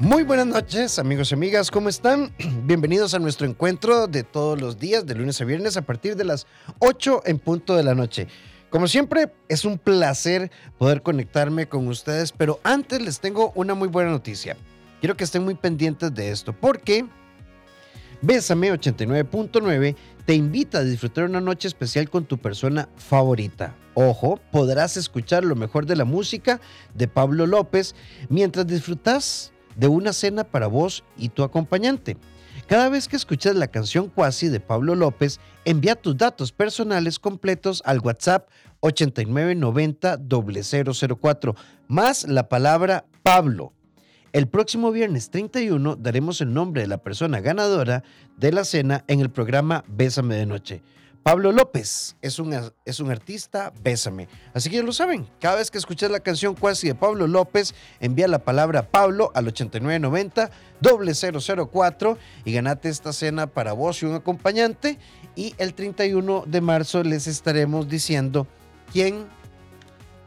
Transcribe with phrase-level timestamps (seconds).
[0.00, 2.32] Muy buenas noches, amigos y amigas, ¿cómo están?
[2.66, 6.22] Bienvenidos a nuestro encuentro de todos los días, de lunes a viernes, a partir de
[6.22, 6.46] las
[6.78, 8.28] 8 en punto de la noche.
[8.70, 13.88] Como siempre, es un placer poder conectarme con ustedes, pero antes les tengo una muy
[13.88, 14.56] buena noticia.
[15.00, 17.04] Quiero que estén muy pendientes de esto, porque
[18.22, 23.74] Bésame 89.9 te invita a disfrutar una noche especial con tu persona favorita.
[23.94, 26.60] Ojo, podrás escuchar lo mejor de la música
[26.94, 27.96] de Pablo López
[28.28, 32.18] mientras disfrutas de una cena para vos y tu acompañante.
[32.66, 37.82] Cada vez que escuches la canción Cuasi de Pablo López, envía tus datos personales completos
[37.86, 38.50] al WhatsApp
[38.80, 40.18] 8990
[41.18, 41.54] 004
[41.86, 43.72] más la palabra Pablo.
[44.34, 48.04] El próximo viernes 31 daremos el nombre de la persona ganadora
[48.36, 50.82] de la cena en el programa Bésame de Noche.
[51.28, 54.28] Pablo López es un, es un artista, bésame.
[54.54, 57.74] Así que ya lo saben, cada vez que escuches la canción Cuasi de Pablo López,
[58.00, 60.50] envía la palabra Pablo al 8990
[61.70, 64.96] 004 y ganate esta cena para vos y un acompañante.
[65.36, 68.46] Y el 31 de marzo les estaremos diciendo
[68.90, 69.26] quién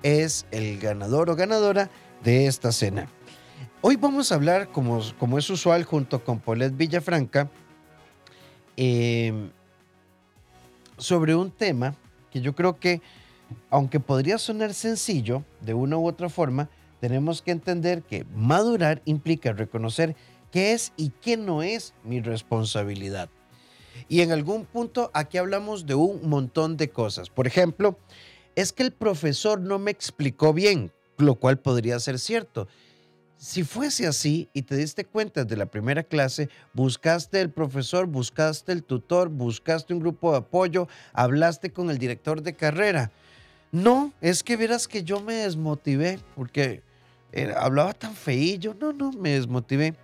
[0.03, 1.89] es el ganador o ganadora
[2.23, 3.07] de esta cena.
[3.81, 7.49] Hoy vamos a hablar, como, como es usual, junto con Paulette Villafranca,
[8.77, 9.49] eh,
[11.01, 11.95] sobre un tema
[12.29, 13.01] que yo creo que,
[13.69, 19.51] aunque podría sonar sencillo de una u otra forma, tenemos que entender que madurar implica
[19.51, 20.15] reconocer
[20.51, 23.29] qué es y qué no es mi responsabilidad.
[24.07, 27.29] Y en algún punto aquí hablamos de un montón de cosas.
[27.29, 27.97] Por ejemplo,
[28.55, 32.67] es que el profesor no me explicó bien, lo cual podría ser cierto.
[33.41, 38.71] Si fuese así y te diste cuenta de la primera clase, buscaste el profesor, buscaste
[38.71, 43.11] el tutor, buscaste un grupo de apoyo, hablaste con el director de carrera.
[43.71, 46.83] No, es que verás que yo me desmotivé porque
[47.31, 48.75] eh, hablaba tan feillo.
[48.79, 49.95] No, no, me desmotivé.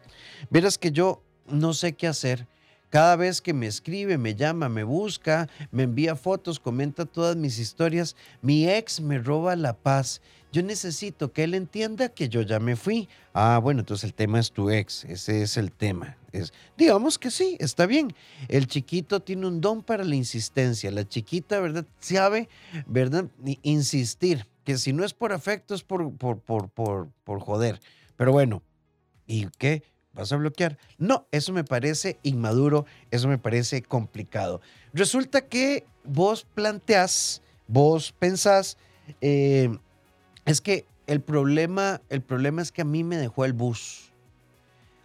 [0.50, 2.48] Verás que yo no sé qué hacer.
[2.90, 7.60] Cada vez que me escribe, me llama, me busca, me envía fotos, comenta todas mis
[7.60, 10.22] historias, mi ex me roba la paz
[10.52, 13.10] yo necesito que él entienda que yo ya me fui.
[13.34, 16.18] Ah, bueno, entonces el tema es tu ex, ese es el tema.
[16.32, 18.16] Es, digamos que sí, está bien.
[18.48, 20.90] El chiquito tiene un don para la insistencia.
[20.92, 21.86] La chiquita, ¿verdad?
[22.00, 22.50] Sabe,
[22.86, 23.26] ¿verdad?
[23.62, 27.80] Insistir, que si no es por afecto es por, por, por, por, por joder.
[28.16, 28.64] Pero bueno,
[29.26, 29.84] ¿y qué?
[30.14, 30.80] ¿Vas a bloquear?
[30.98, 34.62] No, eso me parece inmaduro, eso me parece complicado.
[34.92, 38.78] Resulta que vos planteás, vos pensás,
[39.22, 39.70] eh,
[40.48, 44.12] es que el problema, el problema es que a mí me dejó el bus.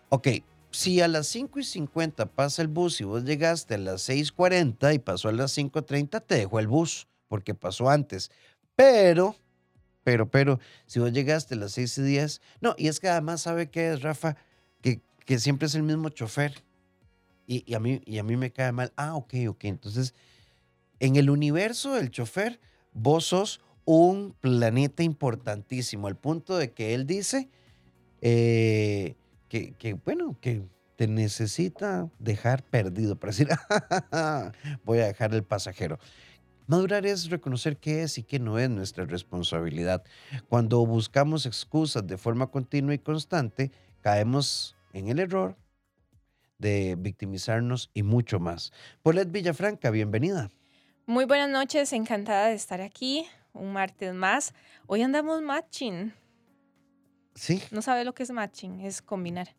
[0.09, 0.29] Ok,
[0.71, 4.95] si a las 5 y 50 pasa el bus y vos llegaste a las 6.40
[4.95, 8.31] y pasó a las 5.30, te dejó el bus, porque pasó antes.
[8.77, 9.35] Pero,
[10.05, 13.43] pero, pero, si vos llegaste a las 6 y 10, no, y es que además
[13.43, 14.37] sabe qué es, Rafa,
[14.81, 16.63] que, que siempre es el mismo chofer.
[17.49, 18.93] Y, y, a mí, y a mí me cae mal.
[18.97, 19.65] Ah, ok, ok.
[19.65, 20.15] Entonces,
[21.01, 22.61] en el universo del chofer,
[22.93, 27.49] vos sos un planeta importantísimo, al punto de que él dice
[28.21, 29.17] eh,
[29.49, 30.63] que, bueno, que
[30.97, 33.49] te necesita dejar perdido para decir,
[34.85, 35.99] voy a dejar el pasajero.
[36.67, 40.05] Madurar es reconocer qué es y qué no es nuestra responsabilidad.
[40.49, 45.57] Cuando buscamos excusas de forma continua y constante, caemos en el error
[46.59, 48.73] de victimizarnos y mucho más.
[49.03, 50.51] Paulette Villafranca, bienvenida.
[51.05, 54.55] Muy buenas noches, encantada de estar aquí un martes más.
[54.87, 56.13] Hoy andamos matching.
[57.35, 57.63] Sí.
[57.71, 59.55] No sabe lo que es matching, es combinar.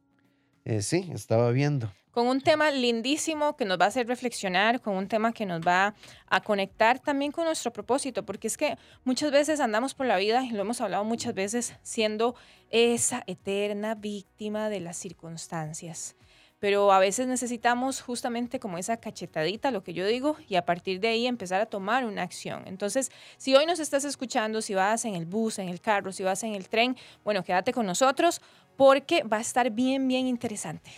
[0.66, 1.92] Eh, sí, estaba viendo.
[2.12, 5.62] Con un tema lindísimo que nos va a hacer reflexionar, con un tema que nos
[5.62, 5.96] va
[6.28, 10.44] a conectar también con nuestro propósito, porque es que muchas veces andamos por la vida,
[10.44, 12.36] y lo hemos hablado muchas veces, siendo
[12.70, 16.16] esa eterna víctima de las circunstancias
[16.64, 21.02] pero a veces necesitamos justamente como esa cachetadita, lo que yo digo, y a partir
[21.02, 22.64] de ahí empezar a tomar una acción.
[22.68, 26.24] Entonces, si hoy nos estás escuchando, si vas en el bus, en el carro, si
[26.24, 28.40] vas en el tren, bueno, quédate con nosotros
[28.78, 30.90] porque va a estar bien, bien interesante.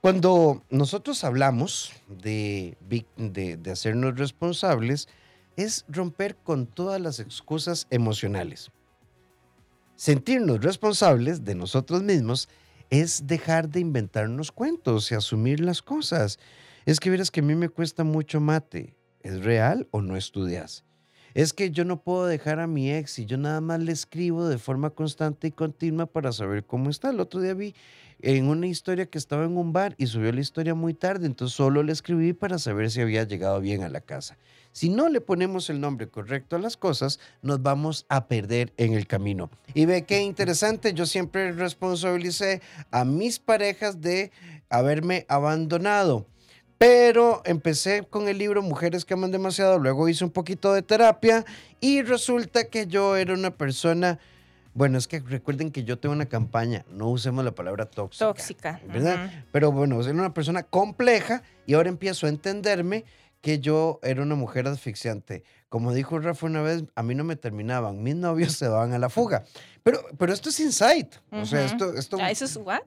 [0.00, 5.06] Cuando nosotros hablamos de, de, de hacernos responsables,
[5.54, 8.72] es romper con todas las excusas emocionales.
[9.94, 12.48] Sentirnos responsables de nosotros mismos
[12.90, 16.38] es dejar de inventarnos cuentos y asumir las cosas.
[16.84, 18.96] Es que verás que a mí me cuesta mucho mate.
[19.20, 20.84] ¿Es real o no estudias?
[21.36, 24.48] Es que yo no puedo dejar a mi ex y yo nada más le escribo
[24.48, 27.10] de forma constante y continua para saber cómo está.
[27.10, 27.74] El otro día vi
[28.22, 31.54] en una historia que estaba en un bar y subió la historia muy tarde, entonces
[31.54, 34.38] solo le escribí para saber si había llegado bien a la casa.
[34.72, 38.94] Si no le ponemos el nombre correcto a las cosas, nos vamos a perder en
[38.94, 39.50] el camino.
[39.74, 44.30] Y ve qué interesante, yo siempre responsabilicé a mis parejas de
[44.70, 46.24] haberme abandonado.
[46.78, 51.44] Pero empecé con el libro Mujeres que aman demasiado, luego hice un poquito de terapia
[51.80, 54.18] y resulta que yo era una persona,
[54.74, 58.26] bueno, es que recuerden que yo tengo una campaña, no usemos la palabra tóxica.
[58.26, 58.80] Tóxica.
[58.86, 59.30] ¿Verdad?
[59.52, 63.04] Pero bueno, era una persona compleja y ahora empiezo a entenderme
[63.40, 65.44] que yo era una mujer asfixiante.
[65.70, 68.98] Como dijo Rafa una vez, a mí no me terminaban, mis novios se daban a
[68.98, 69.44] la fuga.
[69.82, 71.14] Pero, pero esto es insight.
[71.30, 71.94] O sea, esto...
[71.94, 72.82] esto ¿Eso es what?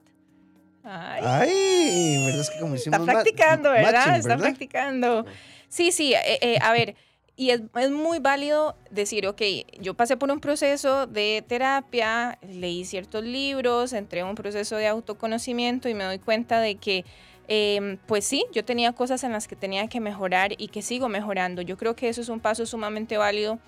[0.82, 2.40] Ay, ¿verdad?
[2.40, 4.16] Es que como hicimos Está practicando, ¿verdad?
[4.16, 5.26] Está practicando.
[5.68, 6.96] Sí, sí, eh, eh, a ver,
[7.36, 9.40] y es, es, muy válido decir, ok,
[9.80, 14.86] yo pasé por un proceso de terapia, leí ciertos libros, entré en un proceso de
[14.86, 17.04] autoconocimiento y me doy cuenta de que,
[17.48, 21.08] eh, pues sí, yo tenía cosas en las que tenía que mejorar y que sigo
[21.08, 21.62] mejorando.
[21.62, 23.58] Yo creo que eso es un paso sumamente válido,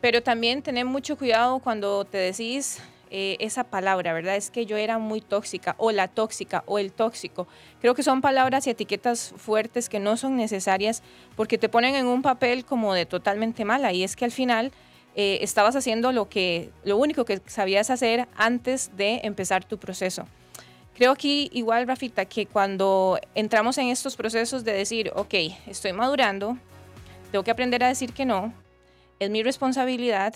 [0.00, 2.78] pero también tener mucho cuidado cuando te decís
[3.10, 4.36] eh, esa palabra, ¿verdad?
[4.36, 7.48] Es que yo era muy tóxica o la tóxica o el tóxico.
[7.80, 11.02] Creo que son palabras y etiquetas fuertes que no son necesarias
[11.36, 14.72] porque te ponen en un papel como de totalmente mala y es que al final
[15.14, 20.26] eh, estabas haciendo lo, que, lo único que sabías hacer antes de empezar tu proceso.
[20.94, 25.34] Creo aquí igual, Rafita, que cuando entramos en estos procesos de decir, ok,
[25.66, 26.58] estoy madurando,
[27.30, 28.52] tengo que aprender a decir que no,
[29.18, 30.34] es mi responsabilidad,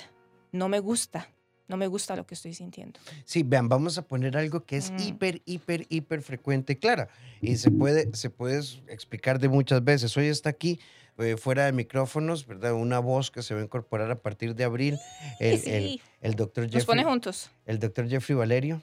[0.53, 1.29] no me gusta
[1.73, 3.01] no me gusta lo que estoy sintiendo.
[3.25, 4.99] Sí, vean, vamos a poner algo que es mm.
[5.01, 7.09] hiper, hiper, hiper frecuente, clara,
[7.41, 8.59] y se puede, se puede
[8.89, 10.15] explicar de muchas veces.
[10.17, 10.79] Hoy está aquí
[11.19, 12.75] eh, fuera de micrófonos, ¿verdad?
[12.75, 14.99] Una voz que se va a incorporar a partir de abril.
[15.41, 16.01] El, sí.
[16.21, 16.79] el, doctor Jeffrey.
[16.79, 17.51] Nos pone juntos.
[17.65, 18.83] El doctor Jeffrey Valerio.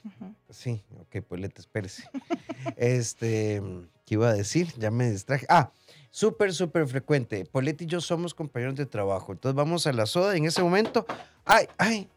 [0.49, 2.03] Sí, ok, pues le te esperes.
[2.75, 3.61] este,
[4.05, 4.73] ¿qué iba a decir?
[4.77, 5.45] Ya me distraje.
[5.47, 5.71] Ah,
[6.09, 7.45] súper, súper frecuente.
[7.45, 9.31] Polet y yo somos compañeros de trabajo.
[9.31, 11.05] Entonces vamos a la soda y en ese momento,
[11.45, 12.09] ay, ay,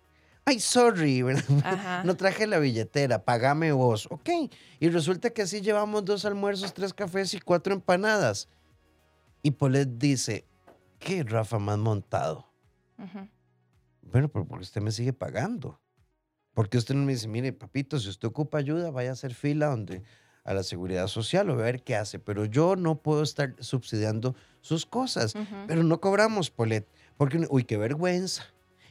[0.45, 1.23] ay, sorry,
[2.05, 4.07] no traje la billetera, pagame vos.
[4.11, 4.31] Ok.
[4.81, 8.49] Y resulta que así llevamos dos almuerzos, tres cafés y cuatro empanadas.
[9.43, 10.45] Y Polet dice,
[10.99, 12.47] ¿qué Rafa más montado?
[14.03, 15.81] Bueno, pero porque usted me sigue pagando.
[16.55, 19.67] Porque usted no me dice, mire, papito, si usted ocupa ayuda, vaya a hacer fila
[19.67, 20.03] donde
[20.45, 22.19] a la seguridad social o a ver qué hace.
[22.19, 25.35] Pero yo no puedo estar subsidiando sus cosas.
[25.67, 26.87] Pero no cobramos, Polet.
[27.17, 28.45] Porque, uy, qué vergüenza.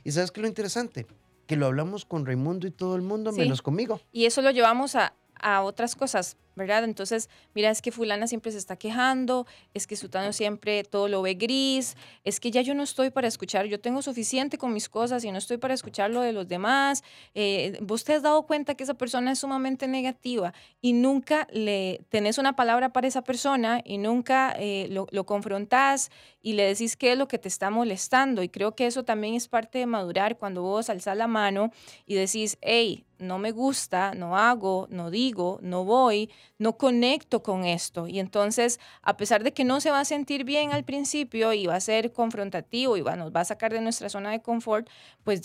[0.03, 1.05] ¿Y sabes qué es lo interesante?
[1.51, 3.99] Que lo hablamos con Raimundo y todo el mundo, menos conmigo.
[4.13, 6.37] Y eso lo llevamos a, a otras cosas.
[6.61, 6.83] ¿Verdad?
[6.83, 11.21] Entonces, mira, es que fulana siempre se está quejando, es que sutano siempre todo lo
[11.21, 14.89] ve gris, es que ya yo no estoy para escuchar, yo tengo suficiente con mis
[14.89, 17.03] cosas y no estoy para escuchar lo de los demás.
[17.33, 22.01] Eh, vos te has dado cuenta que esa persona es sumamente negativa y nunca le
[22.09, 26.11] tenés una palabra para esa persona y nunca eh, lo, lo confrontás
[26.41, 28.43] y le decís qué es lo que te está molestando.
[28.43, 31.71] Y creo que eso también es parte de madurar cuando vos alzás la mano
[32.05, 37.65] y decís, hey, no me gusta, no hago, no digo, no voy, no conecto con
[37.65, 38.07] esto.
[38.07, 41.65] Y entonces, a pesar de que no se va a sentir bien al principio y
[41.65, 44.87] va a ser confrontativo y nos va a sacar de nuestra zona de confort,
[45.23, 45.41] pues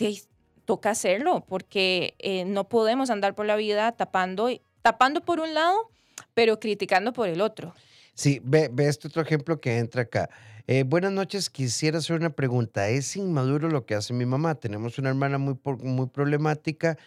[0.64, 4.48] toca hacerlo, porque eh, no podemos andar por la vida tapando,
[4.82, 5.90] tapando por un lado,
[6.34, 7.74] pero criticando por el otro.
[8.14, 10.28] Sí, ve, ve este otro ejemplo que entra acá.
[10.68, 12.88] Eh, buenas noches, quisiera hacer una pregunta.
[12.88, 14.56] ¿Es inmaduro lo que hace mi mamá?
[14.56, 16.98] Tenemos una hermana muy, muy problemática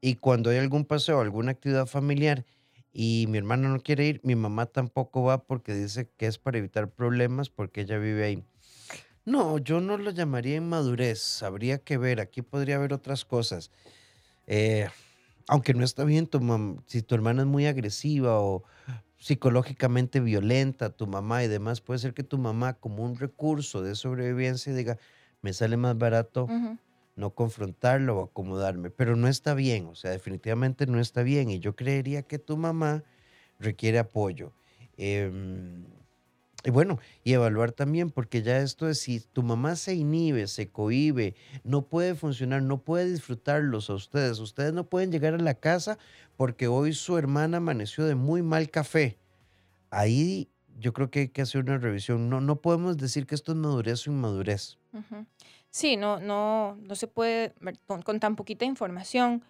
[0.00, 2.44] y cuando hay algún paseo, alguna actividad familiar
[3.00, 6.58] y mi hermano no quiere ir, mi mamá tampoco va porque dice que es para
[6.58, 8.44] evitar problemas porque ella vive ahí.
[9.24, 13.70] No, yo no lo llamaría inmadurez, habría que ver, aquí podría haber otras cosas.
[14.48, 14.88] Eh,
[15.46, 16.40] aunque no está bien, tu
[16.86, 18.64] si tu hermana es muy agresiva o
[19.16, 23.94] psicológicamente violenta, tu mamá y demás, puede ser que tu mamá como un recurso de
[23.94, 24.98] sobrevivencia diga,
[25.40, 26.48] me sale más barato
[27.18, 31.58] no confrontarlo o acomodarme, pero no está bien, o sea, definitivamente no está bien y
[31.58, 33.02] yo creería que tu mamá
[33.58, 34.52] requiere apoyo.
[34.96, 35.84] Em,
[36.64, 40.70] y bueno, y evaluar también, porque ya esto es, si tu mamá se inhibe, se
[40.70, 41.34] cohibe,
[41.64, 45.98] no puede funcionar, no puede disfrutarlos a ustedes, ustedes no pueden llegar a la casa
[46.36, 49.18] porque hoy su hermana amaneció de muy mal café.
[49.90, 50.48] Ahí
[50.78, 52.28] yo creo que hay que hacer una revisión.
[52.28, 54.78] No, no podemos decir que esto es madurez o inmadurez.
[55.70, 57.54] Sí, no, no, no se puede
[57.86, 59.44] con, tan poquita información.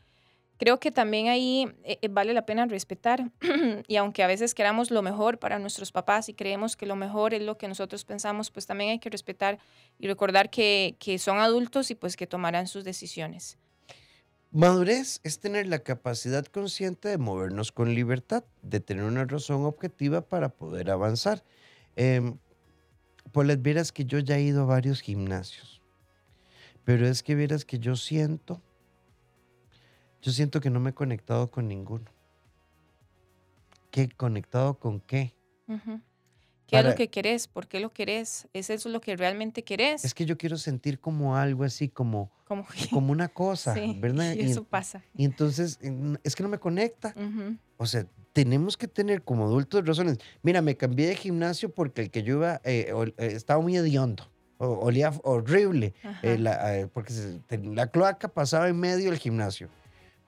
[0.58, 3.30] creo que también ahí eh, eh, vale la pena respetar
[3.86, 7.34] y aunque a veces queramos lo mejor para nuestros papás y creemos que lo mejor
[7.34, 9.58] es lo que nosotros pensamos, pues también hay que respetar
[9.98, 13.58] y recordar que, que son adultos y pues que tomarán sus decisiones.
[14.50, 20.22] Madurez es tener la capacidad consciente de movernos con libertad, de tener una razón objetiva
[20.22, 21.44] para poder avanzar.
[21.96, 22.32] Eh,
[23.30, 25.77] pues vieras que yo ya he ido a varios gimnasios,
[26.88, 28.62] pero es que vieras que yo siento
[30.22, 32.10] yo siento que no me he conectado con ninguno.
[33.90, 34.08] ¿Qué?
[34.08, 35.34] ¿Conectado con qué?
[36.66, 37.46] ¿Qué es lo que querés?
[37.46, 38.48] ¿Por qué lo querés?
[38.54, 40.02] ¿Es eso lo que realmente querés?
[40.02, 42.64] Es que yo quiero sentir como algo así, como, como
[43.12, 44.32] una cosa, ¿verdad?
[44.34, 45.04] Y eso pasa.
[45.14, 45.78] Y entonces,
[46.24, 47.14] es que no me conecta.
[47.76, 50.16] O sea, tenemos que tener como adultos razones.
[50.42, 54.26] Mira, me cambié de gimnasio porque el que yo iba eh, eh, estaba muy hediondo.
[54.58, 57.12] Olía horrible, eh, porque
[57.62, 59.68] la cloaca pasaba en medio del gimnasio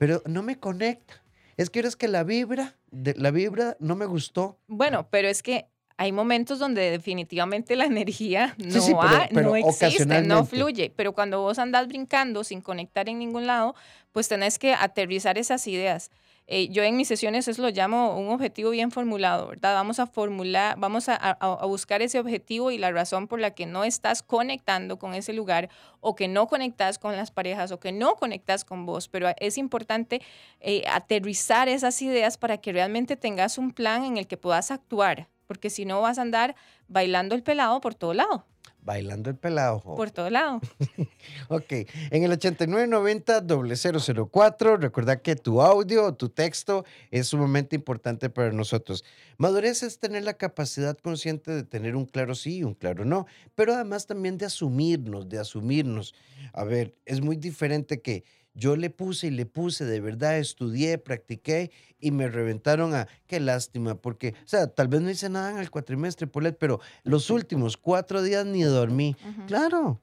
[0.01, 1.21] pero no me conecta.
[1.57, 4.57] Es que eres que la vibra, de, la vibra no me gustó.
[4.65, 10.91] Bueno, pero es que hay momentos donde definitivamente la energía no, no existe, no fluye.
[10.95, 13.75] Pero cuando vos andás brincando sin conectar en ningún lado,
[14.11, 16.09] pues tenés que aterrizar esas ideas.
[16.53, 19.73] Eh, yo en mis sesiones eso lo llamo un objetivo bien formulado, ¿verdad?
[19.73, 23.85] Vamos a formular, vamos a, buscar ese objetivo y la razón por la que no
[23.85, 25.69] estás conectando con ese lugar
[26.01, 29.57] o que no conectas con las parejas o que no conectas con vos, pero es
[29.57, 30.21] importante
[30.59, 35.29] eh, aterrizar esas ideas para que realmente tengas un plan en el que puedas actuar,
[35.47, 36.57] porque si no vas a andar
[36.89, 38.45] bailando el pelado por todo lado.
[38.83, 39.79] Bailando el pelado.
[39.81, 40.61] Por todo lado.
[41.49, 41.71] ok.
[42.09, 49.05] En el 8990-004, recuerda que tu audio o tu texto es sumamente importante para nosotros.
[49.37, 53.27] Madurez es tener la capacidad consciente de tener un claro sí y un claro no,
[53.53, 56.15] pero además también de asumirnos, de asumirnos.
[56.53, 58.23] A ver, es muy diferente que
[58.53, 63.39] yo le puse y le puse, de verdad, estudié, practiqué y me reventaron a, qué
[63.39, 67.29] lástima, porque, o sea, tal vez no hice nada en el cuatrimestre, Polet, pero los
[67.29, 69.15] últimos cuatro días ni dormí.
[69.47, 70.01] Claro,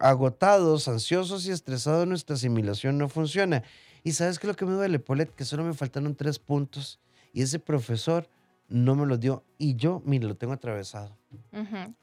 [0.00, 3.62] agotados, ansiosos y estresados, nuestra asimilación no funciona.
[4.02, 7.00] Y sabes qué es lo que me duele, Polet, que solo me faltaron tres puntos
[7.32, 8.28] y ese profesor
[8.68, 11.16] no me lo dio y yo, mire, lo tengo atravesado.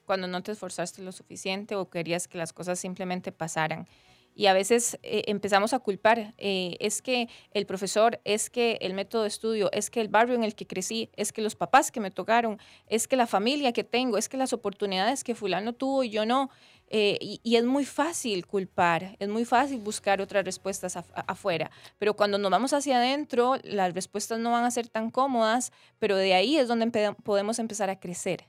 [0.06, 3.88] Cuando no te esforzaste lo suficiente o querías que las cosas simplemente pasaran
[4.36, 8.94] y a veces eh, empezamos a culpar, eh, es que el profesor, es que el
[8.94, 11.92] método de estudio, es que el barrio en el que crecí, es que los papás
[11.92, 15.74] que me tocaron, es que la familia que tengo, es que las oportunidades que fulano
[15.74, 16.50] tuvo y yo no.
[16.94, 22.38] Eh, y, es muy fácil culpar, es muy fácil buscar otras respuestas afuera, pero cuando
[22.38, 26.58] nos vamos hacia adentro, las respuestas no van a ser tan cómodas, pero de ahí
[26.58, 28.46] es donde podemos empezar a crecer.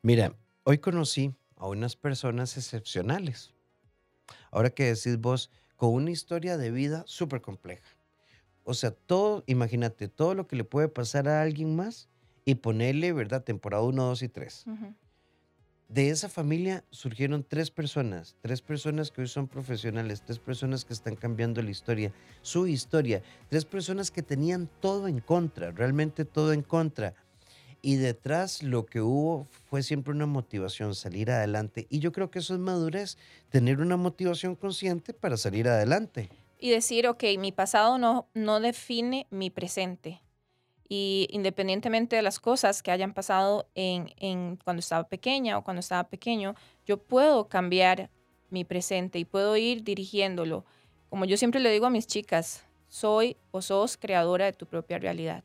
[0.00, 3.55] Mira, hoy conocí a unas personas excepcionales
[4.50, 7.84] ahora que decís vos, con una historia de vida súper compleja.
[8.64, 12.08] O sea, todo, imagínate, todo lo que le puede pasar a alguien más
[12.44, 13.44] y ponerle, ¿verdad?
[13.44, 14.64] Temporada 1, 2 y 3.
[15.88, 20.92] De esa familia surgieron tres personas, tres personas que hoy son profesionales, tres personas que
[20.92, 22.12] están cambiando la historia,
[22.42, 27.14] su historia, tres personas que tenían todo en contra, realmente todo en contra
[27.82, 31.86] y detrás lo que hubo fue siempre una motivación, salir adelante.
[31.90, 33.18] Y yo creo que eso es madurez,
[33.50, 36.28] tener una motivación consciente para salir adelante.
[36.58, 40.22] Y decir, ok, mi pasado no, no define mi presente.
[40.88, 45.80] Y independientemente de las cosas que hayan pasado en, en cuando estaba pequeña o cuando
[45.80, 46.54] estaba pequeño,
[46.86, 48.10] yo puedo cambiar
[48.50, 50.64] mi presente y puedo ir dirigiéndolo.
[51.08, 54.98] Como yo siempre le digo a mis chicas, soy o sos creadora de tu propia
[54.98, 55.44] realidad.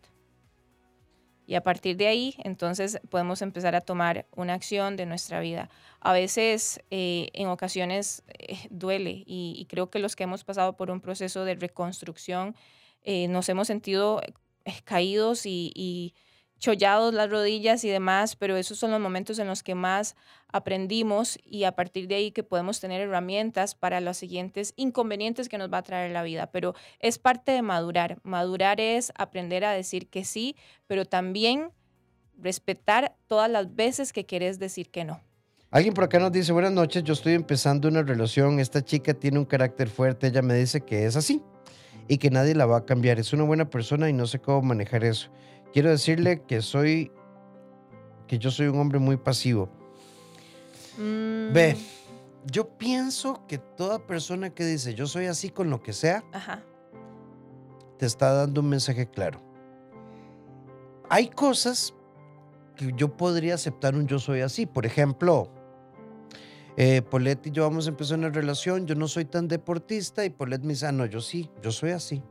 [1.51, 5.69] Y a partir de ahí, entonces podemos empezar a tomar una acción de nuestra vida.
[5.99, 10.89] A veces, eh, en ocasiones, eh, duele y, creo que los que hemos pasado por
[10.89, 12.55] un proceso de reconstrucción
[13.03, 14.21] eh, nos hemos sentido
[14.85, 16.13] caídos y
[16.61, 20.15] chollados las rodillas y demás, pero esos son los momentos en los que más
[20.47, 25.57] aprendimos y a partir de ahí que podemos tener herramientas para los siguientes inconvenientes que
[25.57, 26.51] nos va a traer la vida.
[26.51, 28.19] Pero es parte de madurar.
[28.21, 31.71] Madurar es aprender a decir que sí, pero también
[32.37, 35.19] respetar todas las veces que quieres decir que no.
[35.71, 39.39] Alguien por acá nos dice, buenas noches, yo estoy empezando una relación, esta chica tiene
[39.39, 41.41] un carácter fuerte, ella me dice que es así
[42.07, 44.61] y que nadie la va a cambiar, es una buena persona y no sé cómo
[44.61, 45.31] manejar eso.
[45.73, 47.11] Quiero decirle que soy,
[48.27, 49.69] que yo soy un hombre muy pasivo.
[50.97, 52.51] Ve, mm.
[52.51, 56.23] yo pienso que toda persona que dice yo soy así con lo que sea,
[57.97, 59.41] te está dando un mensaje claro.
[61.09, 61.93] Hay cosas
[62.75, 64.65] que yo podría aceptar un yo soy así.
[64.65, 65.49] Por ejemplo,
[66.77, 70.29] eh, Polet y yo vamos a empezar una relación, yo no soy tan deportista y
[70.29, 72.23] Polet me dice, ah, no, yo sí, yo soy así.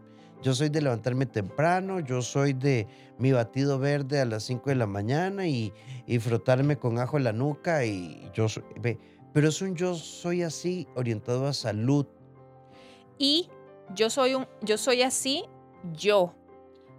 [0.42, 2.86] Yo soy de levantarme temprano, yo soy de
[3.18, 5.72] mi batido verde a las 5 de la mañana y,
[6.06, 8.98] y frotarme con ajo en la nuca y yo soy, ve,
[9.32, 12.06] pero es un yo soy así orientado a salud.
[13.18, 13.48] Y
[13.94, 15.44] yo soy un yo soy así
[15.92, 16.34] yo.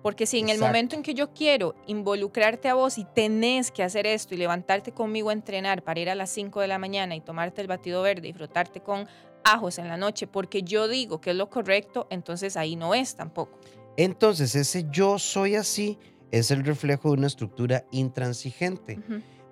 [0.02, 3.84] Porque si en el momento en que yo quiero involucrarte a vos y tenés que
[3.84, 7.16] hacer esto y levantarte conmigo a entrenar para ir a las 5 de la mañana
[7.16, 9.08] y tomarte el batido verde y frotarte con
[9.44, 13.16] ajos en la noche porque yo digo que es lo correcto, entonces ahí no es
[13.16, 13.60] tampoco.
[13.98, 15.98] Entonces ese yo soy así
[16.32, 19.00] es el reflejo de una estructura intransigente.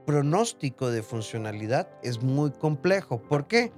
[0.05, 3.22] Pronóstico de funcionalidad es muy complejo.
[3.22, 3.72] ¿Por qué?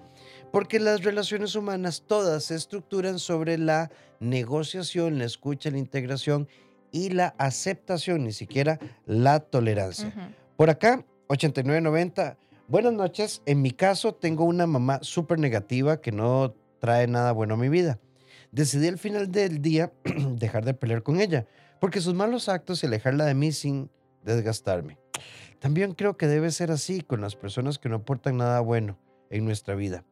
[0.51, 3.89] Porque las relaciones humanas todas se estructuran sobre la
[4.19, 6.47] negociación, la escucha, la integración
[6.91, 10.13] y la aceptación, ni siquiera la tolerancia.
[10.57, 12.37] Por acá, 8990
[12.71, 13.41] Buenas noches.
[13.45, 17.67] En mi caso, tengo una mamá súper negativa que no trae nada bueno a mi
[17.67, 17.99] vida.
[18.53, 21.45] Decidí al final del día dejar de pelear con ella,
[21.81, 23.91] porque sus malos actos y alejarla de mí sin
[24.23, 24.97] desgastarme.
[25.59, 28.97] También creo que debe ser así con las personas que no aportan nada bueno
[29.29, 30.05] en nuestra vida.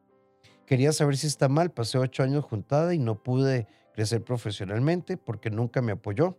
[0.66, 1.70] Quería saber si está mal.
[1.70, 6.36] Pasé ocho años juntada y no pude crecer profesionalmente porque nunca me apoyó.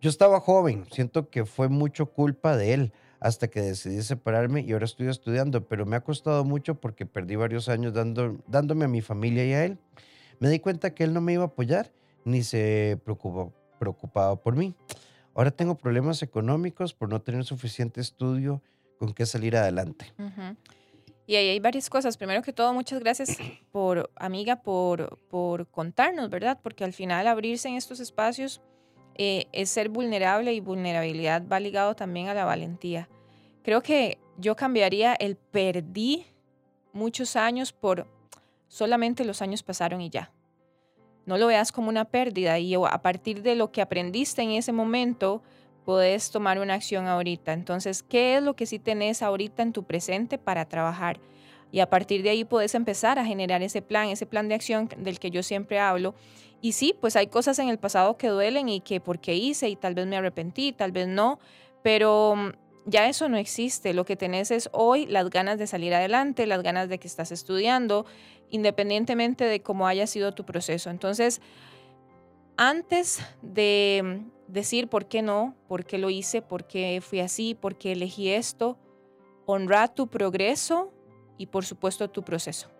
[0.00, 4.72] Yo estaba joven, siento que fue mucho culpa de él hasta que decidí separarme y
[4.72, 8.88] ahora estoy estudiando, pero me ha costado mucho porque perdí varios años dando, dándome a
[8.88, 9.78] mi familia y a él.
[10.40, 11.92] Me di cuenta que él no me iba a apoyar
[12.24, 12.98] ni se
[13.78, 14.74] preocupaba por mí.
[15.34, 18.60] Ahora tengo problemas económicos por no tener suficiente estudio
[18.98, 20.12] con qué salir adelante.
[21.24, 22.16] Y ahí hay varias cosas.
[22.16, 23.36] Primero que todo, muchas gracias
[23.70, 26.58] por, amiga, por, por contarnos, ¿verdad?
[26.60, 28.60] Porque al final abrirse en estos espacios
[29.16, 33.08] eh, es ser vulnerable y vulnerabilidad va ligado también a la valentía.
[33.62, 36.26] Creo que yo cambiaría el perdí
[36.92, 38.06] muchos años por
[38.68, 40.32] solamente los años pasaron y ya.
[41.26, 44.72] No lo veas como una pérdida y a partir de lo que aprendiste en ese
[44.72, 45.42] momento,
[45.84, 47.52] puedes tomar una acción ahorita.
[47.52, 51.20] Entonces, ¿qué es lo que sí tenés ahorita en tu presente para trabajar?
[51.70, 54.88] Y a partir de ahí puedes empezar a generar ese plan, ese plan de acción
[54.98, 56.14] del que yo siempre hablo
[56.62, 59.74] y sí, pues hay cosas en el pasado que duelen y que porque hice y
[59.74, 61.40] tal vez me arrepentí, tal vez no,
[61.82, 62.52] pero mm,
[62.86, 63.92] ya eso no existe.
[63.92, 67.32] Lo que tenés es hoy las ganas de salir adelante, las ganas de que estás
[67.32, 68.06] estudiando,
[68.48, 70.88] independientemente de cómo haya sido tu proceso.
[70.88, 71.40] Entonces,
[72.56, 77.56] antes de mm, decir por qué no, por qué lo hice, por qué fui así,
[77.56, 78.78] por qué elegí esto,
[79.46, 80.92] honra tu progreso
[81.38, 82.70] y por supuesto tu proceso.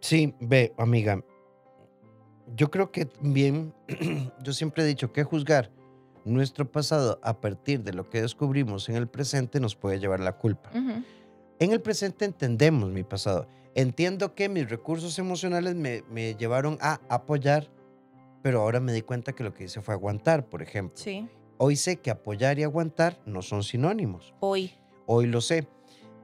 [0.00, 1.22] Sí, ve, amiga,
[2.56, 3.74] yo creo que bien,
[4.42, 5.70] yo siempre he dicho que juzgar
[6.24, 10.36] nuestro pasado a partir de lo que descubrimos en el presente nos puede llevar la
[10.36, 10.70] culpa.
[10.72, 13.48] En el presente entendemos mi pasado.
[13.74, 17.68] Entiendo que mis recursos emocionales me, me, llevaron a apoyar,
[18.42, 20.96] pero ahora me di cuenta que lo que hice fue aguantar, por ejemplo.
[20.96, 21.28] Sí.
[21.58, 24.34] Hoy sé que apoyar y aguantar no son sinónimos.
[24.40, 24.72] Hoy.
[25.06, 25.66] Hoy lo sé.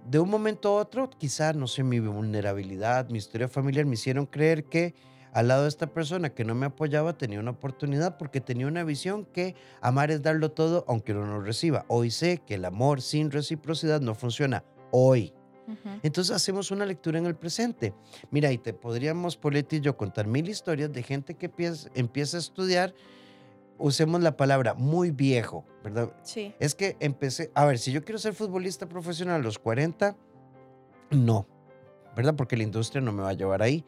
[0.08, 4.26] De un momento a otro, quizá, no sé, mi vulnerabilidad, mi historia familiar me hicieron
[4.26, 4.94] creer que
[5.34, 8.84] al lado de esta persona que no me apoyaba tenía una oportunidad porque tenía una
[8.84, 11.84] visión que amar es darlo todo aunque uno no reciba.
[11.88, 14.64] Hoy sé que el amor sin reciprocidad no funciona.
[14.92, 15.34] Hoy.
[16.02, 17.94] Entonces hacemos una lectura en el presente.
[18.30, 21.46] Mira, y te podríamos, Poletti y yo, contar mil historias de gente que
[21.94, 22.94] empieza, a estudiar
[23.78, 26.12] usemos la palabra muy viejo, ¿verdad?
[26.22, 26.54] Sí.
[26.60, 30.16] Es que empecé, a ver, si yo quiero ser futbolista profesional a los 40,
[31.10, 31.48] no,
[32.14, 32.36] ¿verdad?
[32.36, 33.84] Porque la industria no me va a llevar ahí.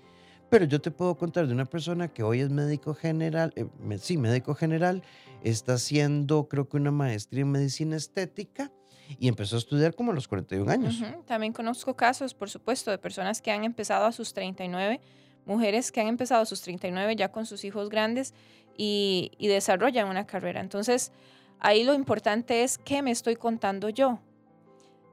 [0.48, 3.66] Pero yo te puedo contar de una persona que hoy es médico general, eh,
[3.98, 5.02] sí, médico general,
[5.42, 8.70] está haciendo creo que una maestría en medicina estética
[9.18, 11.02] y empezó a estudiar como a los 41 años.
[11.26, 15.00] También conozco casos, por supuesto, de personas que han empezado a sus 39,
[15.46, 18.32] mujeres que han empezado a sus 39 ya con sus hijos grandes
[18.76, 20.61] y, y desarrollan una carrera.
[20.61, 21.12] Entonces,
[21.59, 24.20] ahí lo importante es qué me estoy contando yo.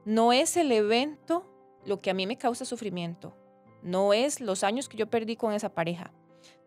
[0.04, 1.50] No es el evento
[1.84, 3.36] lo que a mí me causa sufrimiento
[3.84, 6.10] no es los años que yo perdí con esa pareja,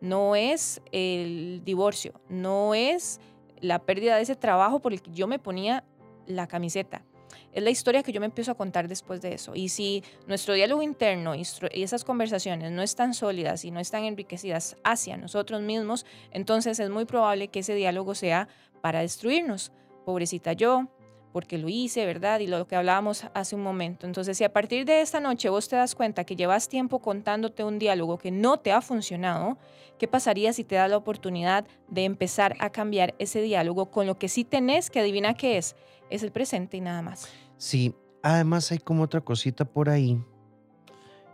[0.00, 3.20] no es el divorcio, no es
[3.60, 5.84] la pérdida de ese trabajo por el que yo me ponía
[6.26, 7.04] la camiseta.
[7.52, 9.54] Es la historia que yo me empiezo a contar después de eso.
[9.54, 11.42] Y si nuestro diálogo interno y
[11.82, 17.04] esas conversaciones no están sólidas y no están enriquecidas hacia nosotros mismos, entonces es muy
[17.04, 18.48] probable que ese diálogo sea
[18.80, 19.72] para destruirnos.
[20.04, 20.88] Pobrecita yo,
[21.32, 22.40] porque lo hice, ¿verdad?
[22.40, 24.06] Y lo que hablábamos hace un momento.
[24.06, 27.64] Entonces, si a partir de esta noche vos te das cuenta que llevas tiempo contándote
[27.64, 29.58] un diálogo que no te ha funcionado,
[29.98, 34.18] ¿qué pasaría si te da la oportunidad de empezar a cambiar ese diálogo con lo
[34.18, 35.76] que sí tenés que adivina qué es?
[36.10, 37.28] Es el presente y nada más.
[37.56, 40.18] Sí, además hay como otra cosita por ahí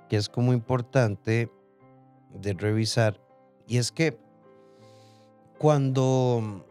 [0.09, 1.51] que es como importante
[2.31, 3.21] de revisar
[3.67, 4.19] y es que
[5.59, 6.67] cuando...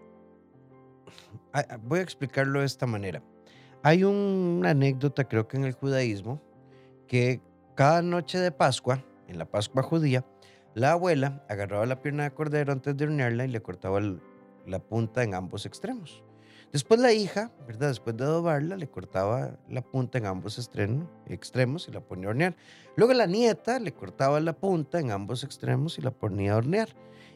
[1.84, 3.22] Voy a explicarlo de esta manera.
[3.84, 6.42] Hay un- una anécdota, creo que en el judaísmo,
[7.08, 7.42] que
[7.76, 10.26] cada noche de Pascua, en la Pascua judía,
[10.74, 14.00] la abuela agarraba la pierna de cordero antes de hornearla y le cortaba
[14.66, 16.24] la punta en ambos extremos.
[16.72, 17.90] Después la hija, ¿verdad?
[17.90, 20.58] Después de adobarla, le cortaba la punta en ambos
[21.28, 22.56] extremos y la ponía a hornear.
[22.96, 26.90] Luego la nieta le cortaba la punta en ambos extremos y la ponía a hornear.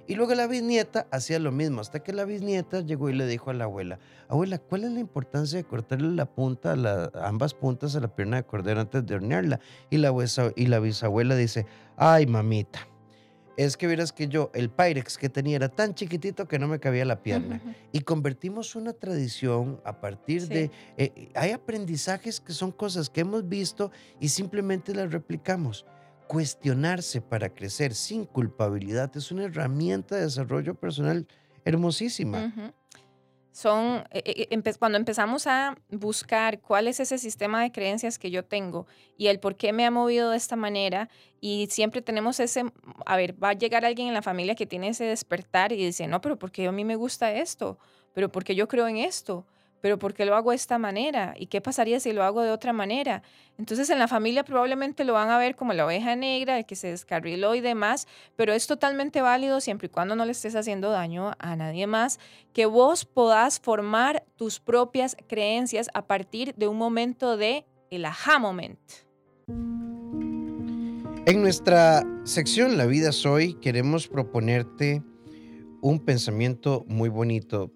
[0.07, 3.49] Y luego la bisnieta hacía lo mismo, hasta que la bisnieta llegó y le dijo
[3.49, 7.95] a la abuela, abuela, ¿cuál es la importancia de cortarle la punta, la- ambas puntas
[7.95, 9.59] a la pierna de cordero antes de hornearla?
[9.89, 10.13] Y la,
[10.55, 11.65] y la bisabuela dice,
[11.97, 12.87] ay mamita,
[13.57, 16.79] es que vieras que yo, el Pyrex que tenía era tan chiquitito que no me
[16.79, 17.59] cabía la pierna.
[17.91, 20.47] Y convertimos una tradición a partir Sí.
[20.47, 20.71] de...
[20.97, 25.85] eh, hay aprendizajes que son cosas que hemos visto y simplemente las replicamos.
[26.27, 31.25] Cuestionarse para crecer sin culpabilidad es una herramienta de desarrollo personal
[31.63, 32.45] hermosísima.
[32.45, 32.73] Ujú.
[33.53, 38.29] Son, eh, eh, empe- cuando empezamos a buscar cuál es ese sistema de creencias que
[38.29, 38.85] yo tengo
[39.17, 41.09] y el por qué me ha movido de esta manera,
[41.41, 42.65] y siempre tenemos ese,
[43.05, 46.07] a ver, va a llegar alguien en la familia que tiene ese despertar y dice,
[46.07, 47.79] no, pero ¿por qué a mí me gusta esto?
[48.13, 49.47] ¿Pero por qué yo creo en esto?
[49.81, 51.35] ¿Pero por qué lo hago de esta manera?
[51.37, 53.21] ¿Y qué pasaría si lo hago de otra manera?
[53.57, 56.75] Entonces en la familia probablemente lo van a ver como la oveja negra, el que
[56.75, 60.91] se descarriló y demás, pero es totalmente válido siempre y cuando no le estés haciendo
[60.91, 62.19] daño a nadie más,
[62.53, 68.39] que vos podás formar tus propias creencias a partir de un momento de el aha
[68.39, 68.79] moment.
[71.25, 75.03] En nuestra sección La vida soy queremos proponerte
[75.81, 77.71] un pensamiento muy bonito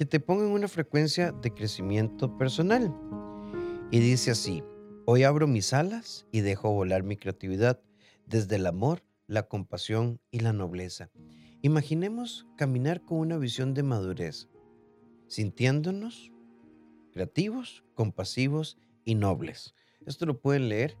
[0.00, 2.90] que te ponga en una frecuencia de crecimiento personal.
[3.90, 4.64] Y dice así,
[5.04, 7.82] hoy abro mis alas y dejo volar mi creatividad
[8.24, 11.10] desde el amor, la compasión y la nobleza.
[11.60, 14.48] Imaginemos caminar con una visión de madurez,
[15.26, 16.32] sintiéndonos
[17.12, 19.74] creativos, compasivos y nobles.
[20.06, 20.96] Esto lo pueden leer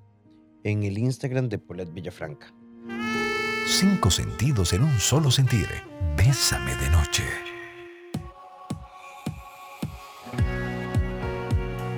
[0.62, 2.54] en el Instagram de Paulette Villafranca.
[3.66, 5.68] Cinco sentidos en un solo sentir.
[6.18, 7.49] Bésame de noche.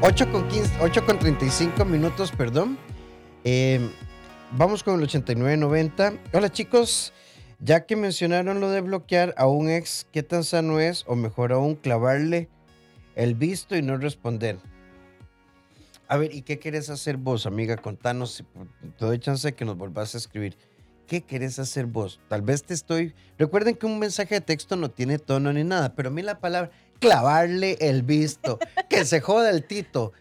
[0.04, 2.76] 8 con, 15, 8 con 35 minutos, perdón.
[3.44, 3.88] Eh,
[4.50, 6.14] vamos con el 8990.
[6.32, 7.12] Hola chicos,
[7.60, 11.04] ya que mencionaron lo de bloquear a un ex, ¿qué tan sano es?
[11.06, 12.48] O mejor aún, clavarle
[13.14, 14.58] el visto y no responder.
[16.08, 17.76] A ver, ¿y qué querés hacer vos, amiga?
[17.76, 18.42] Contanos, si
[18.98, 20.58] te doy chance de que nos volvás a escribir.
[21.06, 22.18] ¿Qué querés hacer vos?
[22.26, 23.14] Tal vez te estoy...
[23.38, 26.40] Recuerden que un mensaje de texto no tiene tono ni nada, pero a mí la
[26.40, 30.12] palabra clavarle el visto, que se joda el tito.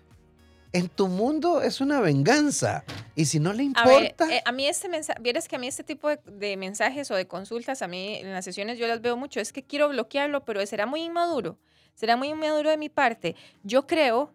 [0.73, 2.83] En tu mundo es una venganza.
[3.15, 4.33] Y si no le A ver, importa...
[4.35, 7.15] eh, a mí este mensaje, vieras que a mí este tipo de, de mensajes o
[7.15, 10.43] de consultas, a mí en las sesiones yo las veo mucho, es que quiero bloquearlo,
[10.43, 11.59] pero será muy inmaduro,
[11.93, 13.35] será muy inmaduro de mi parte.
[13.63, 14.33] Yo creo,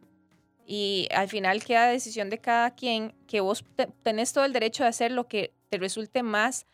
[0.67, 4.85] y al final queda decisión de cada quien, que vos te- tenés todo el derecho
[4.85, 6.67] de hacer lo que te resulte más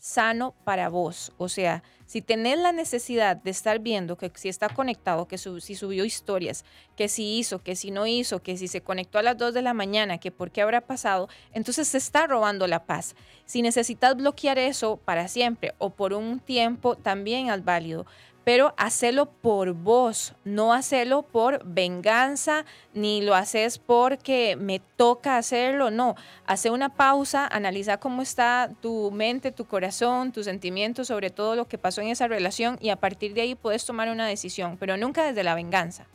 [0.00, 1.32] sano para vos.
[1.38, 5.60] O sea, si tenés la necesidad de estar viendo que si está conectado, que su-
[5.60, 6.64] si subió historias,
[6.96, 9.62] que si hizo, que si no hizo, que si se conectó a las 2 de
[9.62, 13.14] la mañana, que por qué habrá pasado, entonces se está robando la paz.
[13.44, 18.06] Si necesitas bloquear eso para siempre o por un tiempo, también es válido.
[18.44, 25.90] Pero hacelo por vos, no hacerlo por venganza, ni lo haces porque me toca hacerlo,
[25.90, 26.16] no.
[26.46, 31.68] Hace una pausa, analiza cómo está tu mente, tu corazón, tus sentimientos sobre todo lo
[31.68, 34.96] que pasó en esa relación y a partir de ahí puedes tomar una decisión, pero
[34.96, 36.06] nunca desde la venganza.